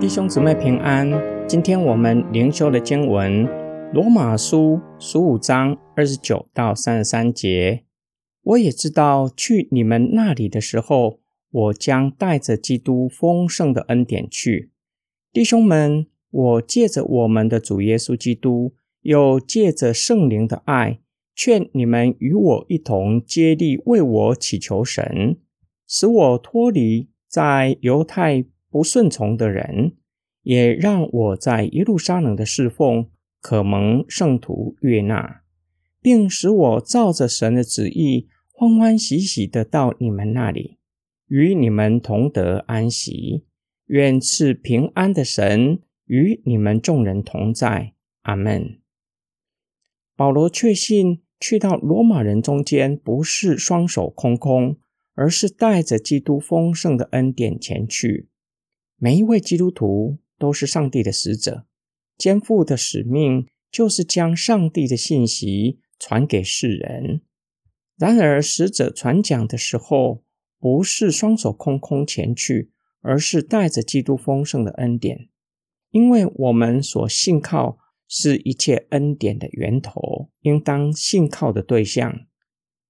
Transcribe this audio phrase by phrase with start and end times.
[0.00, 1.10] 弟兄姊妹平安。
[1.46, 3.46] 今天我们灵修的经文
[3.92, 7.84] 《罗马书》十五章二十九到三十三节。
[8.42, 14.70] 我也知道，去你们那里的时候，我将带着基督丰盛的恩典去。
[15.34, 18.72] 弟兄们，我借着我们的主耶稣基督，
[19.02, 21.00] 又借着圣灵的爱，
[21.34, 25.36] 劝你们与我一同接力为我祈求神，
[25.86, 28.46] 使我脱离在犹太。
[28.70, 29.96] 不顺从的人，
[30.42, 33.10] 也让我在耶路撒冷的侍奉
[33.42, 35.42] 可蒙圣徒悦纳，
[36.00, 40.78] 并使我照着神的旨意欢欢喜喜的到你们那里，
[41.26, 43.44] 与你们同得安息。
[43.86, 47.94] 愿赐平安的神与你们众人同在。
[48.22, 48.78] 阿门。
[50.14, 54.78] 保罗确信去到罗马人中间，不是双手空空，
[55.14, 58.29] 而是带着基督丰盛的恩典前去。
[59.02, 61.64] 每一位基督徒都是上帝的使者，
[62.18, 67.22] 肩负的使命就是将上帝的信息传给世人。
[67.96, 70.22] 然而，使者传讲的时候，
[70.58, 75.30] 不是双手空空前去，而是带着基督丰盛的恩典，
[75.92, 82.26] 因为我们所信靠是一切恩典的源头，应当信靠的对象。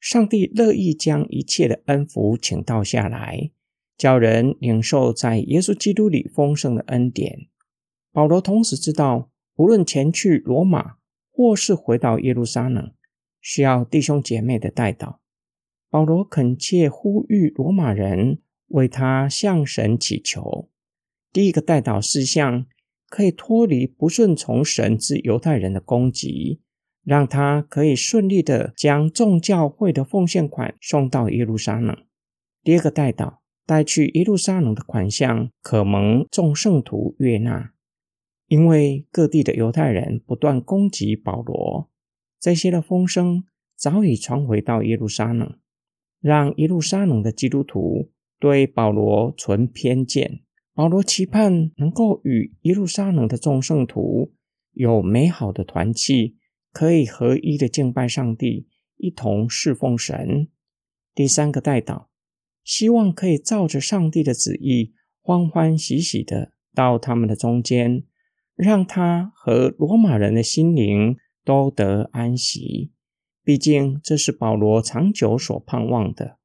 [0.00, 3.52] 上帝乐意将一切的恩福请到下来。
[3.96, 7.48] 叫人领受在耶稣基督里丰盛的恩典。
[8.12, 10.96] 保罗同时知道，无论前去罗马，
[11.30, 12.92] 或是回到耶路撒冷，
[13.40, 15.20] 需要弟兄姐妹的带导。
[15.88, 20.70] 保罗恳切呼吁罗马人为他向神祈求。
[21.32, 22.66] 第一个带导事项，
[23.08, 26.62] 可以脱离不顺从神之犹太人的攻击，
[27.04, 31.96] 让他可以顺利的将众教会的奉献款送到耶路撒冷。
[32.62, 33.41] 第二个带导。
[33.64, 37.72] 带去耶路撒冷的款项可蒙众圣徒悦纳，
[38.48, 41.88] 因为各地的犹太人不断攻击保罗，
[42.40, 43.44] 这些的风声
[43.76, 45.58] 早已传回到耶路撒冷，
[46.20, 50.40] 让耶路撒冷的基督徒对保罗存偏见。
[50.74, 54.32] 保罗期盼能够与耶路撒冷的众圣徒
[54.72, 56.36] 有美好的团契，
[56.72, 58.66] 可以合一的敬拜上帝，
[58.96, 60.48] 一同侍奉神。
[61.14, 62.11] 第三个代祷。
[62.64, 68.04] 希望可以照着上帝的旨意，欢欢喜喜的到他们的中间，
[68.54, 72.92] 让他和罗马人的心灵都得安息。
[73.44, 76.38] 毕竟这是保罗长久所盼望的，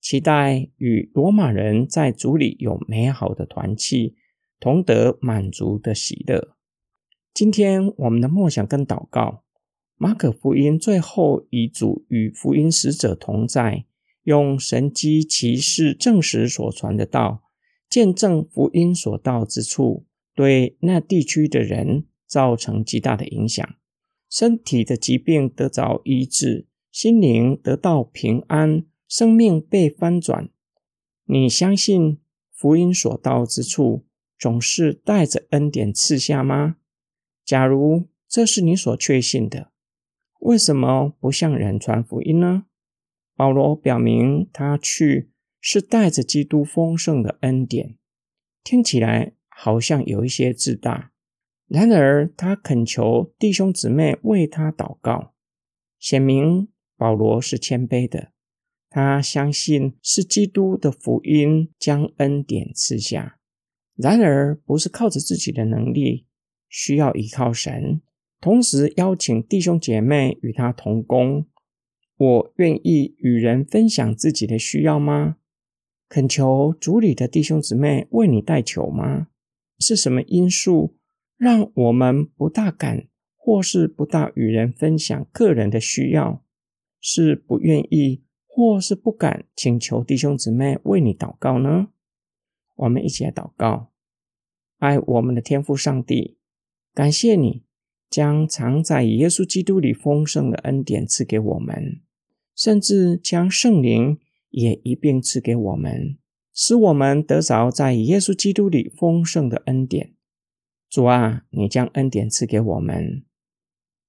[0.00, 4.16] 期待与罗马人在主里有美好的团契，
[4.58, 6.56] 同得满足的喜乐。
[7.32, 9.44] 今天我们的梦想跟祷告，
[9.96, 13.84] 马可福音最后一组与福音使者同在。
[14.24, 17.42] 用神机骑士证实所传的道，
[17.88, 23.68] 见证福音所到之处，对那地区的人造成极大的影响。
[24.30, 30.48] 身体的疾病得着医治，心灵得到平安，生命被翻转。
[31.24, 32.18] 你相信
[32.50, 34.06] 福音所到之处
[34.38, 36.76] 总是带着恩典赐下吗？
[37.44, 39.70] 假如这是你所确信的，
[40.40, 42.64] 为什么不向人传福音呢？
[43.36, 47.96] 保罗表明，他去是带着基督丰盛的恩典，
[48.62, 51.12] 听起来好像有一些自大。
[51.66, 55.32] 然而，他恳求弟兄姊妹为他祷告，
[55.98, 58.32] 显明保罗是谦卑的。
[58.90, 63.38] 他相信是基督的福音将恩典赐下，
[63.96, 66.26] 然而不是靠着自己的能力，
[66.68, 68.02] 需要依靠神。
[68.38, 71.46] 同时，邀请弟兄姐妹与他同工。
[72.22, 75.38] 我愿意与人分享自己的需要吗？
[76.08, 79.26] 恳求主里的弟兄姊妹为你代求吗？
[79.80, 80.94] 是什么因素
[81.36, 86.44] 让我们不大敢，或是不大与人分享个人的需要？
[87.00, 91.88] 是不愿意，或是不敢请求弟兄姊妹为你祷告呢？
[92.76, 93.90] 我们一起来祷告，
[94.78, 96.38] 爱我们的天父上帝，
[96.94, 97.64] 感谢你
[98.08, 102.01] 将藏在耶稣基督里丰盛的恩典赐给我们。
[102.54, 104.18] 甚至将圣灵
[104.50, 106.18] 也一并赐给我们，
[106.54, 110.14] 使我们得着在耶稣基督里丰盛的恩典。
[110.90, 113.24] 主啊，你将恩典赐给我们，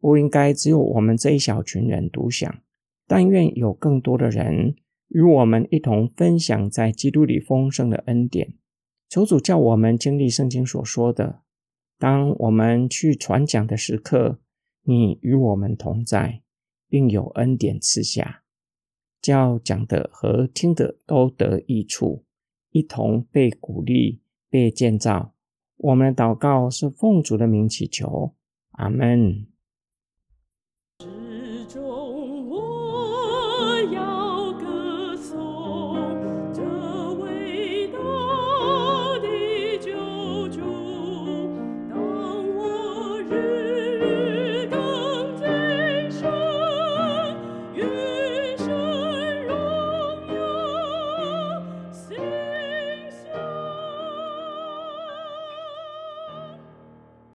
[0.00, 2.62] 不应该只有我们这一小群人独享，
[3.06, 4.74] 但愿有更多的人
[5.08, 8.54] 与我们一同分享在基督里丰盛的恩典。
[9.08, 11.42] 求主叫我们经历圣经所说的：
[11.96, 14.40] 当我们去传讲的时刻，
[14.82, 16.43] 你与我们同在。
[16.88, 18.42] 并有恩典赐下，
[19.20, 22.24] 叫讲的和听的都得益处，
[22.70, 25.34] 一同被鼓励、被建造，
[25.76, 28.34] 我们的祷告是奉主的名祈求，
[28.72, 29.53] 阿门。